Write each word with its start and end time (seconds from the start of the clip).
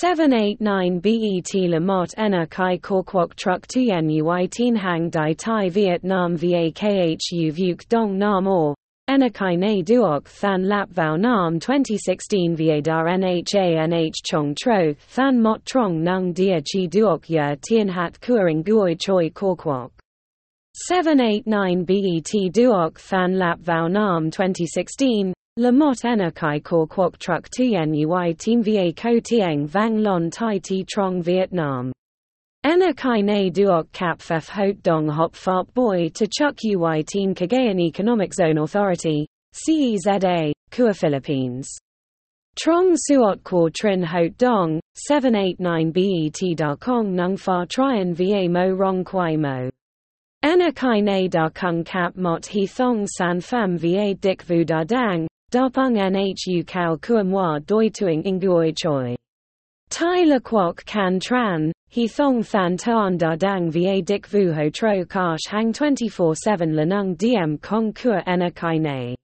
789 0.00 0.98
BET 0.98 1.70
La 1.70 1.78
Motte 1.78 2.14
Ena 2.18 2.44
Kai 2.48 2.78
Korkwok 2.78 3.32
Truck 3.36 3.64
Tien 3.68 4.10
Ui 4.10 4.48
Tien 4.48 4.74
Hang 4.74 5.08
Dai 5.08 5.34
Thai 5.34 5.68
Vietnam 5.68 6.36
VAKHU 6.36 7.52
Vuk 7.52 7.88
Dong 7.88 8.18
Nam 8.18 8.48
Or 8.48 8.74
Ena 9.06 9.30
Kai 9.30 9.54
Ne 9.54 9.84
Duok 9.84 10.26
Than 10.40 10.68
Lap 10.68 10.90
Vau 10.90 11.14
Nam 11.14 11.60
2016 11.60 12.56
Viadar 12.56 13.06
Nha 13.06 13.86
Nh 13.86 14.14
Chong 14.24 14.56
Tro 14.60 14.94
Than 15.14 15.40
Mot 15.40 15.64
Trong 15.64 16.02
Nung 16.02 16.32
Dia 16.32 16.60
Chi 16.60 16.88
Duok 16.88 17.30
Ya 17.30 17.54
Tien 17.62 17.86
Hat 17.86 18.20
Kuring 18.20 18.64
Guoi 18.64 18.98
Choi 18.98 19.30
Korkwok 19.30 19.92
789 20.88 21.84
BET 21.84 22.52
Duok 22.52 22.98
Than 23.08 23.38
Lap 23.38 23.60
Vau 23.60 23.86
Nam 23.86 24.28
2016 24.28 25.33
La 25.56 25.70
Motte 25.70 26.06
Ena 26.06 26.32
Kai 26.32 26.58
Kor 26.58 26.84
Kwok 26.84 27.16
Truck 27.16 27.48
Tien 27.48 27.94
Ui 27.94 28.34
Team 28.34 28.60
Va 28.60 28.92
Ko 28.92 29.20
Tieng 29.20 29.68
Vang 29.68 29.98
Lon 29.98 30.28
Tai 30.28 30.58
Ti 30.58 30.82
Trong 30.82 31.22
Vietnam. 31.22 31.92
Ena 32.64 32.92
Kai 32.92 33.20
Ne 33.20 33.50
Duok 33.50 33.86
Kap 33.92 34.20
Phef 34.20 34.48
Hot 34.48 34.82
Dong 34.82 35.06
Hop 35.06 35.36
Fart 35.36 35.72
Boy 35.72 36.08
to 36.08 36.26
Chuk 36.26 36.58
Ui 36.64 37.04
Team 37.04 37.36
Cagayan 37.36 37.78
Economic 37.80 38.34
Zone 38.34 38.58
Authority, 38.58 39.28
CEZA, 39.52 40.50
Kua 40.72 40.92
Philippines. 40.92 41.68
Trong 42.58 42.96
Suot 42.96 43.44
Kor 43.44 43.70
Trin 43.70 44.02
Hot 44.02 44.36
Dong, 44.36 44.80
789 44.96 45.92
BET 45.92 46.56
Da 46.56 46.74
Kong 46.74 47.14
Nung 47.14 47.36
Fa 47.36 47.64
Trian 47.68 48.12
Va 48.12 48.48
Mo 48.48 48.70
Rong 48.70 49.04
Kwai 49.04 49.36
Mo. 49.36 49.70
Ena 50.42 50.72
Kai 50.72 50.98
Ne 50.98 51.28
Da 51.28 51.48
Kung 51.48 51.84
Kap 51.84 52.16
Mot 52.16 52.44
He 52.44 52.66
Thong 52.66 53.06
San 53.06 53.40
Pham 53.40 53.78
Va 53.78 54.14
Dik 54.14 54.42
Vu 54.42 54.64
Da 54.64 54.82
Dang, 54.82 55.28
Darpung 55.50 55.96
Nhu 55.96 56.66
Kao 56.66 56.96
Kuamwa 56.96 57.64
Doi 57.66 57.88
Tuing 57.88 58.24
Inguoi 58.24 58.74
Choi. 58.76 59.16
Tai 59.90 60.24
La 60.24 60.38
Kwok 60.38 60.84
Kan 60.84 61.20
Tran, 61.20 61.70
He 61.88 62.08
Thong 62.08 62.42
Than 62.42 62.76
Tuan 62.76 63.16
Da 63.16 63.36
Dang 63.36 63.70
Va 63.70 64.02
Dik 64.02 64.26
Vu 64.26 64.52
Ho 64.52 64.68
Tro 64.70 65.04
Kash 65.04 65.46
Hang 65.48 65.72
24 65.72 66.34
7 66.34 66.72
Lanung 66.72 67.16
Diem 67.16 67.58
Kong 67.58 67.92
Kua 67.92 68.22
Ena 68.26 68.50
Kai 68.50 68.78
Ne. 68.78 69.14